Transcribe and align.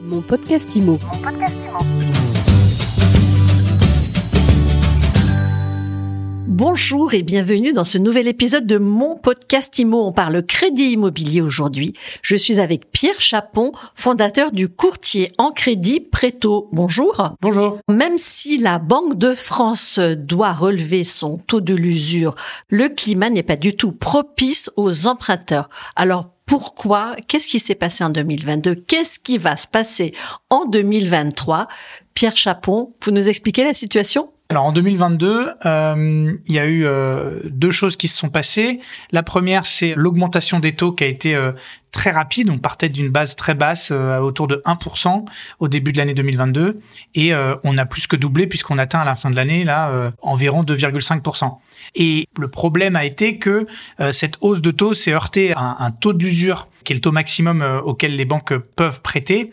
Mon 0.00 0.20
podcast 0.20 0.76
IMO. 0.76 0.98
Bonjour 6.46 7.14
et 7.14 7.22
bienvenue 7.22 7.72
dans 7.72 7.84
ce 7.84 7.98
nouvel 7.98 8.28
épisode 8.28 8.64
de 8.66 8.78
mon 8.78 9.16
podcast 9.16 9.76
IMO. 9.78 10.04
On 10.04 10.12
parle 10.12 10.44
crédit 10.44 10.92
immobilier 10.92 11.40
aujourd'hui. 11.40 11.94
Je 12.22 12.36
suis 12.36 12.60
avec 12.60 12.92
Pierre 12.92 13.20
Chapon, 13.20 13.72
fondateur 13.94 14.52
du 14.52 14.68
courtier 14.68 15.32
en 15.36 15.50
crédit 15.50 16.00
Préto. 16.00 16.68
Bonjour. 16.72 17.34
Bonjour. 17.40 17.78
Même 17.88 18.18
si 18.18 18.58
la 18.58 18.78
Banque 18.78 19.18
de 19.18 19.34
France 19.34 19.98
doit 19.98 20.52
relever 20.52 21.02
son 21.02 21.38
taux 21.38 21.60
de 21.60 21.74
l'usure, 21.74 22.36
le 22.68 22.88
climat 22.88 23.30
n'est 23.30 23.42
pas 23.42 23.56
du 23.56 23.74
tout 23.74 23.92
propice 23.92 24.70
aux 24.76 25.08
emprunteurs. 25.08 25.68
Alors 25.96 26.37
pourquoi 26.48 27.14
Qu'est-ce 27.28 27.46
qui 27.46 27.58
s'est 27.60 27.74
passé 27.74 28.02
en 28.02 28.10
2022 28.10 28.74
Qu'est-ce 28.74 29.20
qui 29.20 29.36
va 29.38 29.56
se 29.56 29.68
passer 29.68 30.14
en 30.48 30.64
2023 30.64 31.68
Pierre 32.14 32.36
Chapon, 32.36 32.94
vous 33.04 33.10
nous 33.10 33.28
expliquer 33.28 33.64
la 33.64 33.74
situation? 33.74 34.32
Alors 34.50 34.64
en 34.64 34.72
2022, 34.72 35.50
euh, 35.66 36.32
il 36.46 36.54
y 36.54 36.58
a 36.58 36.64
eu 36.64 36.86
euh, 36.86 37.40
deux 37.44 37.70
choses 37.70 37.96
qui 37.96 38.08
se 38.08 38.16
sont 38.16 38.30
passées. 38.30 38.80
La 39.12 39.22
première, 39.22 39.66
c'est 39.66 39.92
l'augmentation 39.94 40.58
des 40.58 40.72
taux 40.72 40.92
qui 40.92 41.04
a 41.04 41.06
été 41.06 41.34
euh, 41.34 41.52
très 41.90 42.12
rapide. 42.12 42.48
On 42.48 42.56
partait 42.56 42.88
d'une 42.88 43.10
base 43.10 43.36
très 43.36 43.54
basse, 43.54 43.90
euh, 43.92 44.18
autour 44.20 44.46
de 44.46 44.62
1% 44.64 45.26
au 45.58 45.68
début 45.68 45.92
de 45.92 45.98
l'année 45.98 46.14
2022, 46.14 46.80
et 47.14 47.34
on 47.62 47.76
a 47.76 47.84
plus 47.84 48.06
que 48.06 48.16
doublé 48.16 48.46
puisqu'on 48.46 48.78
atteint 48.78 49.00
à 49.00 49.04
la 49.04 49.14
fin 49.14 49.30
de 49.30 49.36
l'année 49.36 49.64
là 49.64 50.12
environ 50.22 50.62
2,5%. 50.62 51.58
Et 51.94 52.26
le 52.38 52.48
problème 52.48 52.96
a 52.96 53.04
été 53.04 53.38
que 53.38 53.66
cette 54.12 54.36
hausse 54.40 54.62
de 54.62 54.70
taux 54.70 54.94
s'est 54.94 55.12
heurtée 55.12 55.52
à 55.54 55.76
un 55.80 55.90
taux 55.90 56.12
d'usure 56.12 56.68
qui 56.88 56.94
est 56.94 56.96
le 56.96 57.02
taux 57.02 57.12
maximum 57.12 57.62
auquel 57.84 58.16
les 58.16 58.24
banques 58.24 58.56
peuvent 58.56 59.02
prêter, 59.02 59.50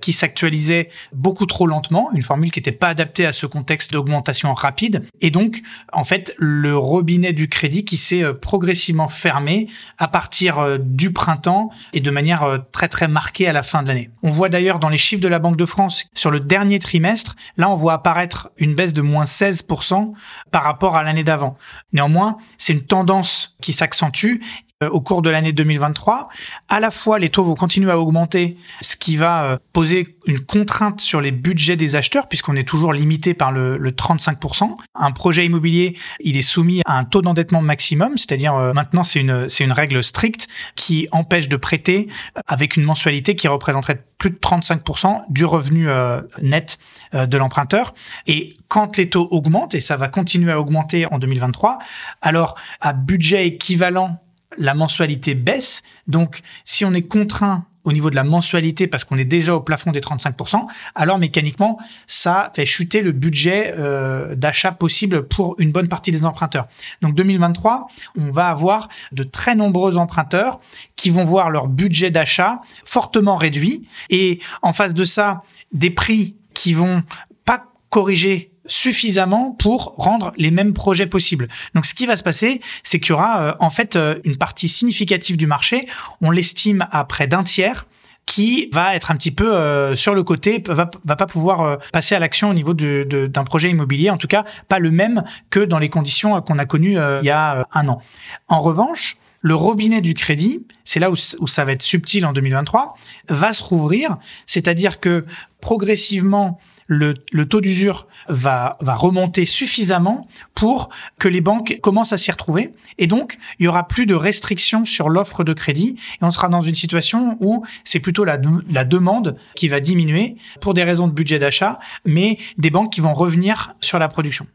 qui 0.00 0.12
s'actualisait 0.12 0.90
beaucoup 1.12 1.44
trop 1.44 1.66
lentement, 1.66 2.08
une 2.14 2.22
formule 2.22 2.52
qui 2.52 2.60
n'était 2.60 2.70
pas 2.70 2.86
adaptée 2.86 3.26
à 3.26 3.32
ce 3.32 3.46
contexte 3.46 3.90
d'augmentation 3.92 4.54
rapide. 4.54 5.04
Et 5.20 5.32
donc, 5.32 5.60
en 5.92 6.04
fait, 6.04 6.36
le 6.38 6.76
robinet 6.76 7.32
du 7.32 7.48
crédit 7.48 7.84
qui 7.84 7.96
s'est 7.96 8.22
progressivement 8.40 9.08
fermé 9.08 9.66
à 9.98 10.06
partir 10.06 10.78
du 10.78 11.12
printemps 11.12 11.70
et 11.94 12.00
de 12.00 12.12
manière 12.12 12.60
très 12.70 12.86
très 12.86 13.08
marquée 13.08 13.48
à 13.48 13.52
la 13.52 13.64
fin 13.64 13.82
de 13.82 13.88
l'année. 13.88 14.10
On 14.22 14.30
voit 14.30 14.48
d'ailleurs 14.48 14.78
dans 14.78 14.88
les 14.88 14.98
chiffres 14.98 15.22
de 15.22 15.26
la 15.26 15.40
Banque 15.40 15.56
de 15.56 15.64
France 15.64 16.04
sur 16.14 16.30
le 16.30 16.38
dernier 16.38 16.78
trimestre, 16.78 17.34
là 17.56 17.68
on 17.68 17.74
voit 17.74 17.94
apparaître 17.94 18.50
une 18.56 18.76
baisse 18.76 18.92
de 18.92 19.02
moins 19.02 19.24
16% 19.24 20.12
par 20.52 20.62
rapport 20.62 20.94
à 20.94 21.02
l'année 21.02 21.24
d'avant. 21.24 21.56
Néanmoins, 21.92 22.36
c'est 22.56 22.72
une 22.72 22.86
tendance 22.86 23.56
qui 23.60 23.72
s'accentue 23.72 24.36
au 24.84 25.00
cours 25.00 25.22
de 25.22 25.30
l'année 25.30 25.52
2023. 25.52 26.28
À 26.68 26.80
la 26.80 26.90
fois, 26.90 27.18
les 27.18 27.30
taux 27.30 27.42
vont 27.42 27.54
continuer 27.54 27.90
à 27.90 27.98
augmenter, 27.98 28.56
ce 28.80 28.96
qui 28.96 29.16
va 29.16 29.58
poser 29.72 30.16
une 30.26 30.40
contrainte 30.40 31.00
sur 31.00 31.20
les 31.20 31.32
budgets 31.32 31.76
des 31.76 31.96
acheteurs, 31.96 32.28
puisqu'on 32.28 32.54
est 32.54 32.66
toujours 32.66 32.92
limité 32.92 33.34
par 33.34 33.50
le, 33.50 33.76
le 33.76 33.90
35%. 33.90 34.76
Un 34.94 35.10
projet 35.10 35.46
immobilier, 35.46 35.96
il 36.20 36.36
est 36.36 36.42
soumis 36.42 36.82
à 36.86 36.96
un 36.96 37.04
taux 37.04 37.22
d'endettement 37.22 37.62
maximum, 37.62 38.16
c'est-à-dire 38.16 38.54
maintenant 38.74 39.02
c'est 39.02 39.20
une, 39.20 39.48
c'est 39.48 39.64
une 39.64 39.72
règle 39.72 40.02
stricte 40.02 40.46
qui 40.76 41.08
empêche 41.10 41.48
de 41.48 41.56
prêter 41.56 42.08
avec 42.46 42.76
une 42.76 42.84
mensualité 42.84 43.34
qui 43.34 43.48
représenterait 43.48 44.04
plus 44.18 44.30
de 44.30 44.36
35% 44.36 45.22
du 45.30 45.44
revenu 45.44 45.88
euh, 45.88 46.20
net 46.42 46.78
euh, 47.14 47.26
de 47.26 47.36
l'emprunteur. 47.36 47.94
Et 48.26 48.56
quand 48.66 48.96
les 48.96 49.08
taux 49.08 49.28
augmentent, 49.30 49.74
et 49.74 49.80
ça 49.80 49.96
va 49.96 50.08
continuer 50.08 50.52
à 50.52 50.60
augmenter 50.60 51.06
en 51.06 51.18
2023, 51.18 51.78
alors 52.20 52.56
à 52.80 52.92
budget 52.92 53.46
équivalent 53.46 54.20
la 54.56 54.74
mensualité 54.74 55.34
baisse. 55.34 55.82
Donc, 56.06 56.40
si 56.64 56.84
on 56.84 56.94
est 56.94 57.02
contraint 57.02 57.66
au 57.84 57.92
niveau 57.92 58.10
de 58.10 58.16
la 58.16 58.24
mensualité 58.24 58.86
parce 58.86 59.04
qu'on 59.04 59.16
est 59.16 59.24
déjà 59.24 59.54
au 59.54 59.60
plafond 59.60 59.92
des 59.92 60.00
35%, 60.00 60.66
alors 60.94 61.18
mécaniquement, 61.18 61.78
ça 62.06 62.52
fait 62.54 62.66
chuter 62.66 63.00
le 63.00 63.12
budget 63.12 63.74
euh, 63.78 64.34
d'achat 64.34 64.72
possible 64.72 65.26
pour 65.26 65.54
une 65.58 65.72
bonne 65.72 65.88
partie 65.88 66.10
des 66.10 66.26
emprunteurs. 66.26 66.68
Donc 67.00 67.14
2023, 67.14 67.86
on 68.18 68.30
va 68.30 68.48
avoir 68.48 68.88
de 69.12 69.22
très 69.22 69.54
nombreux 69.54 69.96
emprunteurs 69.96 70.60
qui 70.96 71.08
vont 71.08 71.24
voir 71.24 71.48
leur 71.48 71.66
budget 71.66 72.10
d'achat 72.10 72.60
fortement 72.84 73.36
réduit 73.36 73.88
et 74.10 74.40
en 74.60 74.74
face 74.74 74.92
de 74.92 75.04
ça, 75.04 75.42
des 75.72 75.90
prix 75.90 76.36
qui 76.52 76.74
vont 76.74 77.02
pas 77.46 77.64
corriger 77.88 78.52
suffisamment 78.68 79.52
pour 79.58 79.94
rendre 79.96 80.32
les 80.36 80.50
mêmes 80.50 80.72
projets 80.72 81.06
possibles. 81.06 81.48
Donc 81.74 81.86
ce 81.86 81.94
qui 81.94 82.06
va 82.06 82.16
se 82.16 82.22
passer, 82.22 82.60
c'est 82.84 83.00
qu'il 83.00 83.10
y 83.10 83.12
aura 83.12 83.40
euh, 83.40 83.54
en 83.58 83.70
fait 83.70 83.96
euh, 83.96 84.20
une 84.24 84.36
partie 84.36 84.68
significative 84.68 85.36
du 85.36 85.46
marché, 85.46 85.88
on 86.20 86.30
l'estime 86.30 86.86
à 86.92 87.04
près 87.04 87.26
d'un 87.26 87.42
tiers, 87.42 87.86
qui 88.28 88.68
va 88.72 88.94
être 88.94 89.10
un 89.10 89.16
petit 89.16 89.30
peu 89.30 89.54
euh, 89.54 89.96
sur 89.96 90.14
le 90.14 90.22
côté, 90.22 90.62
va, 90.68 90.90
va 91.04 91.16
pas 91.16 91.26
pouvoir 91.26 91.62
euh, 91.62 91.76
passer 91.92 92.14
à 92.14 92.18
l'action 92.18 92.50
au 92.50 92.54
niveau 92.54 92.74
d'un 92.74 93.04
de, 93.06 93.26
d'un 93.26 93.42
projet 93.42 93.70
immobilier, 93.70 94.10
en 94.10 94.18
tout 94.18 94.26
cas 94.26 94.44
pas 94.68 94.78
le 94.78 94.90
même 94.90 95.24
que 95.48 95.60
dans 95.60 95.78
les 95.78 95.88
conditions 95.88 96.40
qu'on 96.42 96.58
a 96.58 96.66
connues 96.66 96.98
euh, 96.98 97.20
il 97.22 97.26
y 97.26 97.30
a 97.30 97.66
un 97.72 97.88
an. 97.88 98.02
En 98.48 98.60
revanche, 98.60 99.16
le 99.40 99.54
robinet 99.54 100.02
du 100.02 100.12
crédit, 100.12 100.66
c'est 100.84 101.00
là 101.00 101.10
où, 101.10 101.14
où, 101.38 101.46
ça 101.46 101.64
va 101.64 101.72
être 101.72 101.82
subtil 101.82 102.26
en 102.26 102.34
2023, 102.34 102.96
va 103.28 103.52
se 103.54 103.62
rouvrir, 103.62 104.18
c'est-à-dire 104.46 105.00
que 105.00 105.24
progressivement, 105.62 106.60
le, 106.88 107.14
le 107.32 107.46
taux 107.46 107.60
d'usure 107.60 108.08
va, 108.28 108.76
va 108.80 108.96
remonter 108.96 109.44
suffisamment 109.44 110.26
pour 110.54 110.88
que 111.18 111.28
les 111.28 111.40
banques 111.40 111.78
commencent 111.80 112.12
à 112.12 112.16
s'y 112.16 112.32
retrouver. 112.32 112.72
Et 112.96 113.06
donc, 113.06 113.38
il 113.60 113.66
y 113.66 113.68
aura 113.68 113.86
plus 113.86 114.06
de 114.06 114.14
restrictions 114.14 114.84
sur 114.84 115.08
l'offre 115.08 115.44
de 115.44 115.52
crédit 115.52 115.96
et 116.20 116.24
on 116.24 116.30
sera 116.30 116.48
dans 116.48 116.62
une 116.62 116.74
situation 116.74 117.36
où 117.40 117.64
c'est 117.84 118.00
plutôt 118.00 118.24
la, 118.24 118.38
la 118.70 118.84
demande 118.84 119.36
qui 119.54 119.68
va 119.68 119.78
diminuer 119.80 120.36
pour 120.60 120.74
des 120.74 120.82
raisons 120.82 121.06
de 121.06 121.12
budget 121.12 121.38
d'achat, 121.38 121.78
mais 122.04 122.38
des 122.56 122.70
banques 122.70 122.92
qui 122.92 123.00
vont 123.00 123.14
revenir 123.14 123.74
sur 123.80 123.98
la 123.98 124.08
production. 124.08 124.46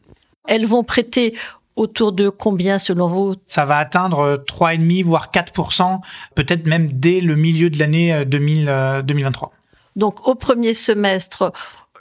Elles 0.47 0.65
vont 0.65 0.83
prêter 0.83 1.35
autour 1.75 2.11
de 2.11 2.29
combien 2.29 2.79
selon 2.79 3.07
vous? 3.07 3.35
Ça 3.45 3.65
va 3.65 3.77
atteindre 3.77 4.44
3,5 4.47 5.03
voire 5.03 5.31
4 5.31 5.53
peut-être 6.35 6.65
même 6.65 6.91
dès 6.91 7.21
le 7.21 7.35
milieu 7.35 7.69
de 7.69 7.79
l'année 7.79 8.25
2023. 8.25 9.51
Donc 9.95 10.27
au 10.27 10.35
premier 10.35 10.73
semestre, 10.73 11.51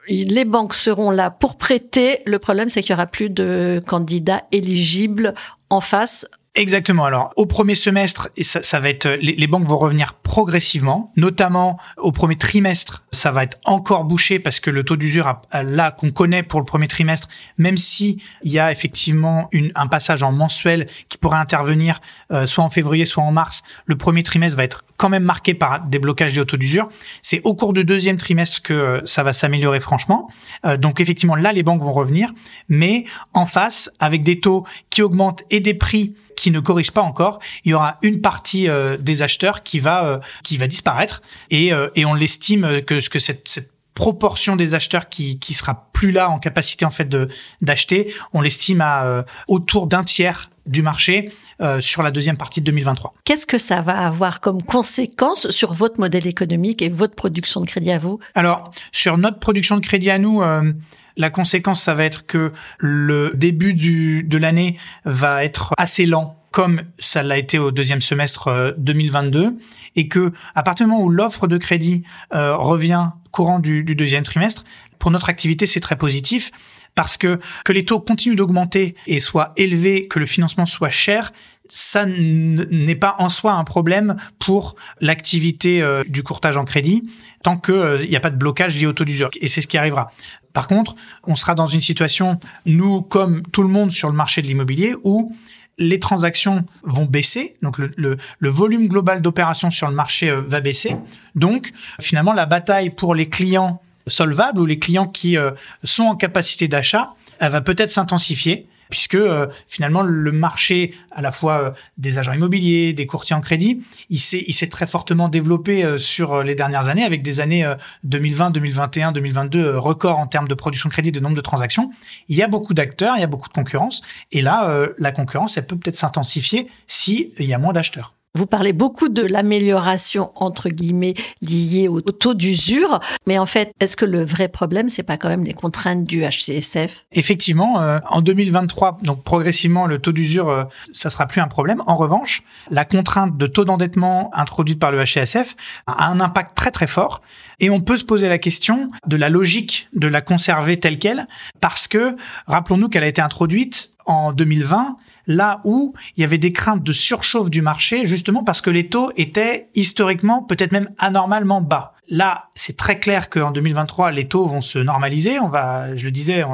les 0.08 0.44
banques 0.44 0.74
seront 0.74 1.10
là 1.10 1.30
pour 1.30 1.56
prêter. 1.56 2.22
Le 2.26 2.38
problème, 2.38 2.68
c'est 2.68 2.82
qu'il 2.82 2.90
y 2.90 2.94
aura 2.94 3.06
plus 3.06 3.30
de 3.30 3.80
candidats 3.86 4.42
éligibles 4.52 5.34
en 5.70 5.80
face 5.80 6.26
Exactement. 6.54 7.06
Alors, 7.06 7.32
au 7.36 7.46
premier 7.46 7.74
semestre, 7.74 8.28
ça, 8.42 8.62
ça 8.62 8.78
va 8.78 8.90
être, 8.90 9.08
les, 9.08 9.34
les, 9.34 9.46
banques 9.46 9.64
vont 9.64 9.78
revenir 9.78 10.12
progressivement, 10.12 11.10
notamment 11.16 11.78
au 11.96 12.12
premier 12.12 12.36
trimestre, 12.36 13.04
ça 13.10 13.30
va 13.30 13.44
être 13.44 13.56
encore 13.64 14.04
bouché 14.04 14.38
parce 14.38 14.60
que 14.60 14.68
le 14.68 14.84
taux 14.84 14.96
d'usure 14.96 15.40
là 15.52 15.90
qu'on 15.92 16.10
connaît 16.10 16.42
pour 16.42 16.60
le 16.60 16.66
premier 16.66 16.88
trimestre, 16.88 17.28
même 17.56 17.78
si 17.78 18.22
il 18.42 18.52
y 18.52 18.58
a 18.58 18.70
effectivement 18.70 19.48
une, 19.52 19.72
un 19.74 19.86
passage 19.86 20.22
en 20.22 20.30
mensuel 20.30 20.86
qui 21.08 21.16
pourrait 21.16 21.38
intervenir 21.38 22.02
euh, 22.32 22.46
soit 22.46 22.64
en 22.64 22.68
février, 22.70 23.06
soit 23.06 23.22
en 23.22 23.32
mars, 23.32 23.62
le 23.86 23.96
premier 23.96 24.22
trimestre 24.22 24.58
va 24.58 24.64
être 24.64 24.84
quand 24.98 25.08
même 25.08 25.24
marqué 25.24 25.54
par 25.54 25.80
des 25.80 25.98
blocages 25.98 26.34
des 26.34 26.44
taux 26.44 26.58
d'usure. 26.58 26.90
C'est 27.22 27.40
au 27.44 27.54
cours 27.54 27.72
du 27.72 27.84
deuxième 27.84 28.18
trimestre 28.18 28.60
que 28.60 28.74
euh, 28.74 29.00
ça 29.06 29.22
va 29.22 29.32
s'améliorer 29.32 29.80
franchement. 29.80 30.28
Euh, 30.66 30.76
donc 30.76 31.00
effectivement, 31.00 31.34
là, 31.34 31.52
les 31.52 31.62
banques 31.62 31.82
vont 31.82 31.94
revenir, 31.94 32.30
mais 32.68 33.06
en 33.32 33.46
face, 33.46 33.90
avec 34.00 34.22
des 34.22 34.38
taux 34.38 34.66
qui 34.90 35.00
augmentent 35.00 35.44
et 35.48 35.60
des 35.60 35.74
prix 35.74 36.14
qui 36.36 36.50
ne 36.50 36.60
corrige 36.60 36.90
pas 36.90 37.02
encore, 37.02 37.38
il 37.64 37.70
y 37.70 37.74
aura 37.74 37.98
une 38.02 38.20
partie 38.20 38.68
euh, 38.68 38.96
des 38.96 39.22
acheteurs 39.22 39.62
qui 39.62 39.80
va 39.80 40.04
euh, 40.04 40.18
qui 40.42 40.56
va 40.56 40.66
disparaître. 40.66 41.22
Et, 41.50 41.72
euh, 41.72 41.88
et 41.94 42.04
on 42.04 42.14
l'estime 42.14 42.82
que 42.82 43.06
que 43.08 43.18
cette, 43.18 43.48
cette 43.48 43.70
proportion 43.94 44.56
des 44.56 44.74
acheteurs 44.74 45.08
qui 45.08 45.38
qui 45.38 45.54
sera 45.54 45.88
plus 45.92 46.12
là 46.12 46.30
en 46.30 46.38
capacité 46.38 46.84
en 46.84 46.90
fait 46.90 47.08
de 47.08 47.28
d'acheter, 47.60 48.14
on 48.32 48.40
l'estime 48.40 48.80
à 48.80 49.24
autour 49.48 49.86
d'un 49.86 50.04
tiers 50.04 50.48
du 50.66 50.82
marché 50.82 51.30
euh, 51.60 51.80
sur 51.80 52.02
la 52.02 52.10
deuxième 52.10 52.36
partie 52.36 52.60
de 52.60 52.66
2023. 52.66 53.14
Qu'est-ce 53.24 53.46
que 53.46 53.58
ça 53.58 53.80
va 53.80 53.98
avoir 53.98 54.40
comme 54.40 54.62
conséquence 54.62 55.50
sur 55.50 55.72
votre 55.72 56.00
modèle 56.00 56.26
économique 56.26 56.82
et 56.82 56.88
votre 56.88 57.14
production 57.14 57.60
de 57.60 57.66
crédit 57.66 57.90
à 57.90 57.98
vous? 57.98 58.18
Alors, 58.34 58.70
sur 58.92 59.18
notre 59.18 59.38
production 59.38 59.76
de 59.76 59.84
crédit 59.84 60.10
à 60.10 60.18
nous, 60.18 60.42
euh, 60.42 60.72
la 61.16 61.30
conséquence, 61.30 61.82
ça 61.82 61.94
va 61.94 62.04
être 62.04 62.26
que 62.26 62.52
le 62.78 63.32
début 63.34 63.74
du, 63.74 64.22
de 64.22 64.38
l'année 64.38 64.78
va 65.04 65.44
être 65.44 65.74
assez 65.78 66.06
lent 66.06 66.38
comme 66.52 66.82
ça 66.98 67.22
l'a 67.22 67.38
été 67.38 67.58
au 67.58 67.70
deuxième 67.70 68.02
semestre 68.02 68.74
2022, 68.76 69.56
et 69.96 70.06
que 70.06 70.32
à 70.54 70.62
partir 70.62 70.84
du 70.84 70.92
moment 70.92 71.02
où 71.02 71.08
l'offre 71.08 71.46
de 71.46 71.56
crédit 71.56 72.02
euh, 72.34 72.54
revient 72.54 73.08
courant 73.30 73.58
du, 73.58 73.82
du 73.84 73.94
deuxième 73.94 74.22
trimestre, 74.22 74.62
pour 74.98 75.10
notre 75.10 75.30
activité, 75.30 75.66
c'est 75.66 75.80
très 75.80 75.96
positif 75.96 76.52
parce 76.94 77.16
que 77.16 77.38
que 77.64 77.72
les 77.72 77.84
taux 77.84 78.00
continuent 78.00 78.36
d'augmenter 78.36 78.94
et 79.06 79.20
soient 79.20 79.52
élevés, 79.56 80.06
que 80.08 80.18
le 80.18 80.26
financement 80.26 80.66
soit 80.66 80.88
cher, 80.88 81.32
ça 81.68 82.04
n'est 82.06 82.96
pas 82.96 83.16
en 83.18 83.28
soi 83.28 83.52
un 83.52 83.64
problème 83.64 84.16
pour 84.38 84.76
l'activité 85.00 85.80
euh, 85.80 86.04
du 86.06 86.22
courtage 86.22 86.56
en 86.56 86.64
crédit 86.64 87.04
tant 87.42 87.56
qu'il 87.56 87.74
euh, 87.74 88.06
n'y 88.06 88.16
a 88.16 88.20
pas 88.20 88.30
de 88.30 88.36
blocage 88.36 88.76
lié 88.76 88.86
au 88.86 88.92
taux 88.92 89.04
d'usure. 89.04 89.30
Et 89.40 89.48
c'est 89.48 89.60
ce 89.60 89.68
qui 89.68 89.78
arrivera. 89.78 90.12
Par 90.52 90.68
contre, 90.68 90.94
on 91.24 91.34
sera 91.34 91.54
dans 91.54 91.66
une 91.66 91.80
situation, 91.80 92.38
nous 92.66 93.00
comme 93.00 93.42
tout 93.42 93.62
le 93.62 93.68
monde 93.68 93.90
sur 93.90 94.08
le 94.10 94.14
marché 94.14 94.42
de 94.42 94.46
l'immobilier, 94.48 94.94
où 95.02 95.34
les 95.78 95.98
transactions 95.98 96.64
vont 96.82 97.06
baisser, 97.06 97.56
donc 97.62 97.78
le, 97.78 97.90
le, 97.96 98.50
volume 98.50 98.88
global 98.88 99.22
d'opérations 99.22 99.70
sur 99.70 99.88
le 99.88 99.94
marché 99.94 100.28
euh, 100.28 100.42
va 100.46 100.60
baisser. 100.60 100.96
Donc 101.34 101.70
finalement, 102.00 102.34
la 102.34 102.46
bataille 102.46 102.90
pour 102.90 103.14
les 103.14 103.26
clients 103.26 103.80
solvables 104.06 104.60
ou 104.60 104.66
les 104.66 104.78
clients 104.78 105.06
qui 105.06 105.36
euh, 105.36 105.52
sont 105.84 106.04
en 106.04 106.16
capacité 106.16 106.68
d'achat, 106.68 107.14
elle 107.38 107.52
va 107.52 107.60
peut-être 107.60 107.90
s'intensifier 107.90 108.68
puisque 108.92 109.14
euh, 109.14 109.46
finalement 109.66 110.02
le 110.02 110.30
marché 110.30 110.94
à 111.10 111.22
la 111.22 111.32
fois 111.32 111.60
euh, 111.60 111.70
des 111.96 112.18
agents 112.18 112.34
immobiliers, 112.34 112.92
des 112.92 113.06
courtiers 113.06 113.34
en 113.34 113.40
crédit, 113.40 113.82
il 114.10 114.20
s'est 114.20 114.68
très 114.68 114.86
fortement 114.86 115.28
développé 115.28 115.82
euh, 115.82 115.96
sur 115.96 116.44
les 116.44 116.54
dernières 116.54 116.88
années 116.88 117.02
avec 117.02 117.22
des 117.22 117.40
années 117.40 117.66
2020, 118.04 118.50
2021, 118.50 119.12
2022 119.12 119.78
records 119.78 120.18
en 120.18 120.26
termes 120.26 120.46
de 120.46 120.54
production 120.54 120.88
de 120.90 120.92
crédit, 120.92 121.10
de 121.10 121.20
nombre 121.20 121.34
de 121.34 121.40
transactions. 121.40 121.90
Il 122.28 122.36
y 122.36 122.42
a 122.42 122.48
beaucoup 122.48 122.74
d'acteurs, 122.74 123.16
il 123.16 123.20
y 123.20 123.24
a 123.24 123.26
beaucoup 123.26 123.48
de 123.48 123.54
concurrence 123.54 124.02
et 124.30 124.42
là 124.42 124.86
la 124.98 125.12
concurrence 125.12 125.56
elle 125.56 125.66
peut 125.66 125.76
peut-être 125.76 125.96
s'intensifier 125.96 126.68
si 126.86 127.32
il 127.38 127.46
y 127.46 127.54
a 127.54 127.58
moins 127.58 127.72
d'acheteurs. 127.72 128.14
Vous 128.34 128.46
parlez 128.46 128.72
beaucoup 128.72 129.10
de 129.10 129.20
l'amélioration 129.20 130.32
entre 130.36 130.70
guillemets 130.70 131.12
liée 131.42 131.88
au 131.88 132.00
taux 132.00 132.32
d'usure, 132.32 132.98
mais 133.26 133.38
en 133.38 133.44
fait, 133.44 133.74
est-ce 133.78 133.94
que 133.94 134.06
le 134.06 134.24
vrai 134.24 134.48
problème 134.48 134.88
c'est 134.88 135.02
pas 135.02 135.18
quand 135.18 135.28
même 135.28 135.44
les 135.44 135.52
contraintes 135.52 136.04
du 136.04 136.22
HCSF 136.22 137.04
Effectivement, 137.12 137.82
euh, 137.82 137.98
en 138.08 138.22
2023, 138.22 139.00
donc 139.02 139.22
progressivement 139.22 139.86
le 139.86 139.98
taux 139.98 140.12
d'usure 140.12 140.48
euh, 140.48 140.64
ça 140.94 141.10
sera 141.10 141.26
plus 141.26 141.42
un 141.42 141.46
problème. 141.46 141.82
En 141.86 141.96
revanche, 141.96 142.42
la 142.70 142.86
contrainte 142.86 143.36
de 143.36 143.46
taux 143.46 143.66
d'endettement 143.66 144.30
introduite 144.32 144.78
par 144.78 144.92
le 144.92 145.04
HCSF 145.04 145.54
a 145.86 146.08
un 146.08 146.18
impact 146.18 146.56
très 146.56 146.70
très 146.70 146.86
fort 146.86 147.20
et 147.60 147.68
on 147.68 147.82
peut 147.82 147.98
se 147.98 148.04
poser 148.04 148.30
la 148.30 148.38
question 148.38 148.90
de 149.06 149.18
la 149.18 149.28
logique 149.28 149.90
de 149.92 150.08
la 150.08 150.22
conserver 150.22 150.80
telle 150.80 150.98
quelle 150.98 151.26
parce 151.60 151.86
que 151.86 152.16
rappelons-nous 152.46 152.88
qu'elle 152.88 153.04
a 153.04 153.08
été 153.08 153.20
introduite 153.20 153.90
en 154.06 154.32
2020 154.32 154.96
là 155.26 155.60
où 155.64 155.94
il 156.16 156.20
y 156.20 156.24
avait 156.24 156.38
des 156.38 156.52
craintes 156.52 156.82
de 156.82 156.92
surchauffe 156.92 157.50
du 157.50 157.62
marché, 157.62 158.06
justement 158.06 158.44
parce 158.44 158.60
que 158.60 158.70
les 158.70 158.88
taux 158.88 159.12
étaient 159.16 159.68
historiquement 159.74 160.42
peut-être 160.42 160.72
même 160.72 160.90
anormalement 160.98 161.60
bas. 161.60 161.94
Là, 162.08 162.50
c'est 162.54 162.76
très 162.76 162.98
clair 162.98 163.30
qu'en 163.30 163.52
2023, 163.52 164.10
les 164.10 164.28
taux 164.28 164.44
vont 164.46 164.60
se 164.60 164.78
normaliser. 164.78 165.40
On 165.40 165.48
va, 165.48 165.96
je 165.96 166.04
le 166.04 166.10
disais, 166.10 166.44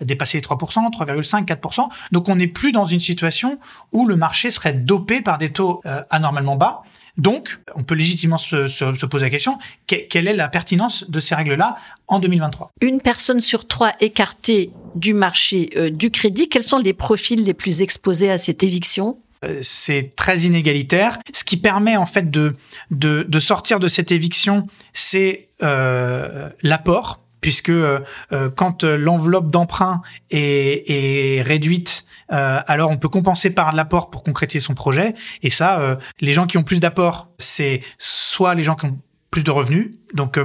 dépasser 0.00 0.38
les 0.38 0.42
3%, 0.42 0.92
3,5, 0.92 1.46
4%. 1.46 1.88
Donc, 2.12 2.28
on 2.28 2.36
n'est 2.36 2.48
plus 2.48 2.72
dans 2.72 2.84
une 2.84 3.00
situation 3.00 3.58
où 3.92 4.06
le 4.06 4.16
marché 4.16 4.50
serait 4.50 4.74
dopé 4.74 5.22
par 5.22 5.38
des 5.38 5.50
taux 5.50 5.80
euh, 5.86 6.02
anormalement 6.10 6.56
bas. 6.56 6.82
Donc, 7.16 7.58
on 7.74 7.82
peut 7.82 7.94
légitimement 7.94 8.38
se, 8.38 8.66
se, 8.66 9.06
poser 9.06 9.26
la 9.26 9.30
question, 9.30 9.58
quelle 9.86 10.28
est 10.28 10.34
la 10.34 10.48
pertinence 10.48 11.08
de 11.08 11.20
ces 11.20 11.34
règles-là 11.34 11.76
en 12.08 12.18
2023 12.18 12.70
Une 12.80 13.00
personne 13.00 13.40
sur 13.40 13.66
trois 13.66 13.92
écartée 14.00 14.70
du 14.94 15.14
marché 15.14 15.70
euh, 15.76 15.90
du 15.90 16.10
crédit, 16.10 16.48
quels 16.48 16.62
sont 16.62 16.78
les 16.78 16.92
profils 16.92 17.42
les 17.44 17.54
plus 17.54 17.82
exposés 17.82 18.30
à 18.30 18.38
cette 18.38 18.62
éviction? 18.62 19.18
Euh, 19.44 19.58
c'est 19.62 20.14
très 20.16 20.40
inégalitaire. 20.40 21.18
Ce 21.32 21.44
qui 21.44 21.56
permet 21.56 21.96
en 21.96 22.06
fait 22.06 22.30
de, 22.30 22.56
de, 22.90 23.24
de 23.26 23.40
sortir 23.40 23.80
de 23.80 23.88
cette 23.88 24.12
éviction, 24.12 24.66
c'est 24.92 25.48
euh, 25.62 26.48
l'apport 26.62 27.20
puisque 27.40 27.70
euh, 27.70 28.00
euh, 28.32 28.50
quand 28.54 28.84
l'enveloppe 28.84 29.50
d'emprunt 29.50 30.02
est, 30.30 30.84
est, 30.88 31.42
réduite, 31.42 32.04
alors 32.30 32.90
on 32.90 32.96
peut 32.96 33.08
compenser 33.08 33.50
par 33.50 33.74
l'apport 33.74 34.10
pour 34.10 34.22
concrétiser 34.22 34.64
son 34.64 34.74
projet. 34.74 35.14
Et 35.42 35.50
ça, 35.50 35.98
les 36.20 36.32
gens 36.32 36.46
qui 36.46 36.58
ont 36.58 36.62
plus 36.62 36.80
d'apport, 36.80 37.28
c'est 37.38 37.80
soit 37.98 38.54
les 38.54 38.62
gens 38.62 38.76
qui 38.76 38.86
ont 38.86 38.98
plus 39.30 39.44
de 39.44 39.50
revenus, 39.50 39.92
donc 40.14 40.38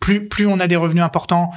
plus, 0.00 0.28
plus 0.28 0.46
on 0.46 0.60
a 0.60 0.66
des 0.66 0.76
revenus 0.76 1.04
importants, 1.04 1.50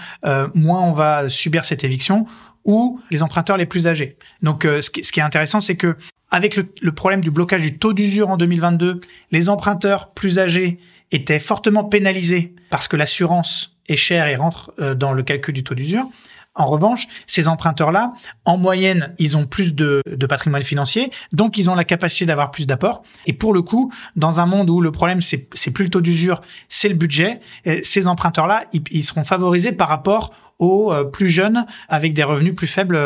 moins 0.54 0.82
on 0.82 0.94
va 0.94 1.30
subir 1.30 1.66
cette 1.66 1.84
éviction, 1.84 2.26
ou 2.64 3.00
les 3.10 3.24
emprunteurs 3.24 3.58
les 3.58 3.66
plus 3.66 3.88
âgés. 3.88 4.18
Donc 4.42 4.64
ce 4.64 4.90
qui, 4.90 5.04
ce, 5.04 5.12
qui, 5.12 5.20
est 5.20 5.24
intéressant, 5.24 5.60
c'est 5.60 5.76
que 5.76 5.98
avec 6.30 6.56
le, 6.56 6.72
le 6.82 6.92
problème 6.92 7.22
du 7.22 7.32
blocage 7.32 7.62
du 7.62 7.78
taux 7.78 7.94
d'usure 7.94 8.30
en 8.30 8.38
2022, 8.38 9.02
les 9.32 9.50
emprunteurs 9.50 10.12
plus 10.12 10.40
âgés 10.40 10.80
étaient 11.12 11.40
fortement 11.40 11.84
pénalisés 11.84 12.56
parce 12.70 12.88
que 12.88 12.96
l'assurance 12.96 13.78
est 13.88 13.96
cher 13.96 14.28
et 14.28 14.36
rentre 14.36 14.74
euh, 14.80 14.96
dans 14.96 15.12
le 15.12 15.24
calcul 15.24 15.54
du 15.54 15.64
taux 15.64 15.76
d'usure. 15.76 16.08
En 16.54 16.66
revanche, 16.66 17.08
ces 17.28 17.48
emprunteurs-là, 17.48 18.14
en 18.44 18.58
moyenne, 18.58 19.16
ils 19.20 19.38
ont 19.38 19.46
plus 19.46 19.74
de, 19.74 20.02
de, 20.06 20.26
patrimoine 20.26 20.62
financier, 20.64 21.10
donc 21.32 21.58
ils 21.58 21.70
ont 21.70 21.76
la 21.76 21.86
capacité 21.86 22.26
d'avoir 22.26 22.52
plus 22.52 22.68
d'apports. 22.68 23.04
Et 23.26 23.32
pour 23.32 23.54
le 23.54 23.62
coup, 23.62 23.92
dans 24.18 24.42
un 24.42 24.46
monde 24.46 24.70
où 24.70 24.82
le 24.82 24.92
problème 24.92 25.22
c'est 25.22 25.48
c'est 25.54 25.72
plus 25.72 25.86
le 25.86 25.90
taux 25.90 26.02
d'usure, 26.02 26.42
c'est 26.68 26.90
le 26.90 26.96
budget, 26.96 27.40
euh, 27.68 27.80
ces 27.84 28.08
emprunteurs-là, 28.08 28.66
ils, 28.74 29.04
seront 29.04 29.24
favorisés 29.24 29.72
par 29.72 29.88
rapport 29.88 30.34
aux 30.60 30.92
euh, 30.92 31.06
plus 31.06 31.30
jeunes 31.30 31.66
avec 31.88 32.14
des 32.14 32.24
revenus 32.24 32.54
plus 32.54 32.68
faibles 32.68 32.98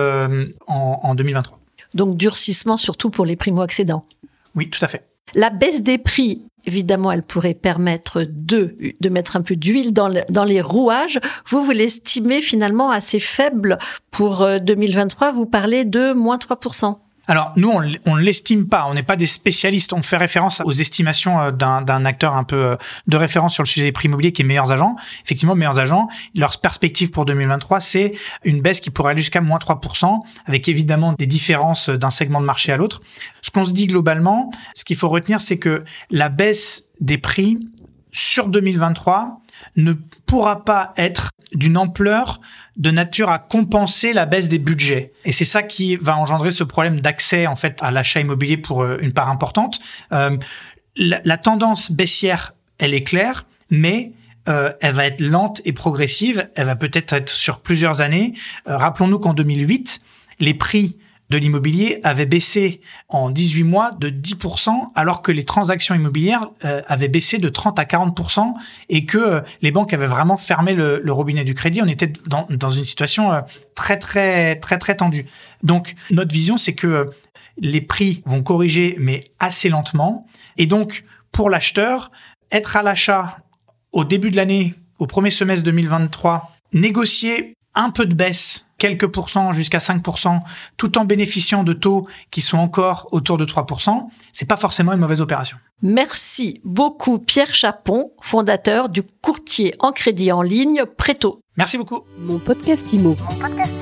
en, 0.68 1.00
en 1.04 1.16
2023. 1.16 1.60
Donc 1.94 2.18
durcissement 2.18 2.78
surtout 2.78 3.12
pour 3.12 3.26
les 3.26 3.36
primo-accédants. 3.36 4.06
Oui, 4.56 4.70
tout 4.70 4.84
à 4.84 4.88
fait. 4.88 5.06
La 5.34 5.50
baisse 5.50 5.82
des 5.82 5.98
prix 5.98 6.46
évidemment, 6.66 7.12
elle 7.12 7.24
pourrait 7.24 7.54
permettre 7.54 8.26
de, 8.28 8.76
de 9.00 9.10
mettre 9.10 9.36
un 9.36 9.42
peu 9.42 9.56
d'huile 9.56 9.94
dans, 9.94 10.08
les 10.44 10.62
rouages. 10.62 11.20
Vous, 11.48 11.62
vous 11.62 11.72
l'estimez 11.72 12.42
finalement 12.42 12.90
assez 12.90 13.20
faible 13.20 13.78
pour 14.12 14.46
2023. 14.62 15.28
Euh, 15.28 15.32
vous 15.32 15.46
parlez 15.46 15.86
de 15.86 16.14
moins 16.14 16.38
3%. 16.38 16.98
Alors 17.28 17.54
nous, 17.56 17.70
on 17.70 18.16
ne 18.16 18.22
l'estime 18.22 18.68
pas, 18.68 18.86
on 18.88 18.94
n'est 18.94 19.04
pas 19.04 19.16
des 19.16 19.26
spécialistes, 19.26 19.94
on 19.94 20.02
fait 20.02 20.18
référence 20.18 20.62
aux 20.64 20.72
estimations 20.72 21.40
euh, 21.40 21.52
d'un 21.52 22.06
acteur 22.06 22.36
un 22.36 22.44
peu 22.44 22.56
euh, 22.56 22.76
de 23.08 23.18
référence 23.18 23.54
sur 23.54 23.64
le 23.64 23.68
sujet 23.68 23.86
des 23.86 23.92
prix 23.92 24.08
immobiliers 24.08 24.32
qui 24.32 24.42
est 24.42 24.46
Meilleurs 24.46 24.72
Agents. 24.72 24.96
Effectivement, 25.24 25.56
Meilleurs 25.56 25.80
Agents, 25.80 26.08
leur 26.36 26.60
perspective 26.60 27.10
pour 27.12 27.26
2023, 27.26 27.80
c'est 27.80 28.14
une 28.44 28.62
baisse 28.62 28.80
qui 28.80 28.90
pourrait 28.90 29.12
aller 29.12 29.22
jusqu'à 29.22 29.42
moins 29.42 29.58
3%, 29.58 30.20
avec 30.46 30.68
évidemment 30.68 31.14
des 31.14 31.26
différences 31.26 31.90
d'un 31.90 32.10
segment 32.10 32.42
de 32.42 32.46
marché 32.46 32.72
à 32.72 32.78
l'autre. 32.78 33.02
Ce 33.42 33.52
qu'on 33.52 33.66
se 33.66 33.74
dit 33.74 33.88
globalement, 33.88 34.52
ce 34.76 34.86
qu'il 34.86 34.98
faut 34.98 35.10
retenir, 35.10 35.42
c'est 35.42 35.58
que 35.58 35.84
la 36.12 36.30
baisse 36.30 36.86
des 37.00 37.18
prix 37.18 37.60
sur 38.12 38.48
2023 38.48 39.42
ne 39.76 39.94
pourra 40.26 40.66
pas 40.66 40.94
être 40.98 41.32
d'une 41.54 41.78
ampleur 41.78 42.42
de 42.78 42.92
nature 42.92 43.30
à 43.30 43.40
compenser 43.40 44.14
la 44.14 44.26
baisse 44.26 44.50
des 44.50 44.60
budgets. 44.60 45.14
Et 45.24 45.32
c'est 45.32 45.46
ça 45.46 45.64
qui 45.64 45.96
va 45.96 46.18
engendrer 46.18 46.52
ce 46.52 46.64
problème 46.64 47.00
d'accès 47.00 47.48
en 47.48 47.56
fait 47.56 47.82
à 47.82 47.92
l'achat 47.92 48.20
immobilier 48.20 48.58
pour 48.58 48.84
euh, 48.84 48.98
une 49.02 49.14
part 49.14 49.30
importante. 49.30 49.80
Euh, 50.12 50.38
la, 50.98 51.38
tendance 51.38 51.92
baissière, 51.92 52.54
elle 52.78 52.94
est 52.94 53.04
claire, 53.04 53.46
mais 53.70 54.14
euh, 54.48 54.72
elle 54.82 54.94
va 54.94 55.06
être 55.06 55.22
lente 55.22 55.62
et 55.66 55.74
progressive. 55.74 56.50
Elle 56.56 56.68
va 56.68 56.76
peut-être 56.76 57.14
être 57.14 57.30
sur 57.30 57.60
plusieurs 57.60 58.02
années. 58.02 58.34
Rappelons-nous 58.66 59.20
qu'en 59.20 59.34
2008, 59.34 60.02
les 60.40 60.54
prix 60.54 60.98
de 61.30 61.38
l'immobilier 61.38 62.00
avait 62.04 62.26
baissé 62.26 62.82
en 63.10 63.30
18 63.30 63.64
mois 63.64 63.92
de 63.92 64.10
10%, 64.10 64.92
alors 64.96 65.22
que 65.22 65.32
les 65.32 65.44
transactions 65.44 65.96
immobilières 65.96 66.50
euh, 66.66 66.82
avaient 66.88 67.08
baissé 67.08 67.38
de 67.38 67.50
30 67.50 67.80
à 67.80 67.84
40%, 67.84 68.54
et 68.90 69.06
que 69.06 69.18
euh, 69.18 69.42
les 69.62 69.72
banques 69.72 69.94
avaient 69.94 70.06
vraiment 70.06 70.38
fermé 70.38 70.74
le, 70.74 71.02
robinet 71.12 71.44
du 71.44 71.54
crédit. 71.54 71.82
On 71.82 71.88
était 71.88 72.12
dans, 72.28 72.46
dans 72.50 72.70
une 72.70 72.86
situation 72.86 73.32
euh, 73.32 73.42
très 73.74 73.98
très 73.98 74.58
très 74.58 74.78
très 74.78 74.96
tendue. 74.96 75.26
Donc 75.64 75.96
notre 76.12 76.34
vision, 76.34 76.58
c'est 76.58 76.76
que 76.76 77.10
les 77.58 77.82
prix 77.82 78.22
vont 78.26 78.44
corriger, 78.44 78.96
mais 79.00 79.24
assez 79.40 79.70
lentement. 79.70 80.28
Et 80.58 80.66
donc 80.66 81.04
pour 81.32 81.50
l'acheteur, 81.50 82.12
être 82.52 82.76
à 82.76 82.84
l'achat 82.84 83.40
au 83.92 84.04
début 84.04 84.30
de 84.30 84.36
l'année, 84.36 84.76
au 85.00 85.08
premier 85.08 85.30
semestre 85.30 85.64
2023, 85.66 86.52
négocier 86.74 87.56
un 87.76 87.90
peu 87.90 88.06
de 88.06 88.14
baisse, 88.14 88.66
quelques 88.78 89.08
pourcents 89.08 89.54
jusqu'à 89.54 89.78
5%, 89.78 90.40
tout 90.78 90.98
en 90.98 91.06
bénéficiant 91.06 91.64
de 91.64 91.74
taux 91.74 92.04
qui 92.32 92.42
sont 92.42 92.58
encore 92.58 93.08
autour 93.12 93.38
de 93.38 93.46
3%, 93.46 94.08
c'est 94.34 94.46
pas 94.46 94.58
forcément 94.58 94.94
une 94.94 95.00
mauvaise 95.00 95.22
opération. 95.22 95.58
Merci 95.82 96.62
beaucoup 96.64 97.20
Pierre 97.20 97.54
Chapon, 97.54 98.12
fondateur 98.22 98.90
du 98.90 99.04
courtier 99.04 99.74
en 99.80 99.92
crédit 99.92 100.32
en 100.32 100.42
ligne 100.42 100.86
Préto. 100.98 101.40
Merci 101.58 101.78
beaucoup. 101.78 102.02
Mon 102.20 102.40
podcast 102.40 102.92
Imo. 102.94 103.16
Mon 103.20 103.36
podcast 103.40 103.75